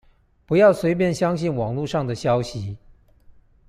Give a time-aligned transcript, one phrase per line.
[0.47, 2.75] 不要隨便相信網路上的消息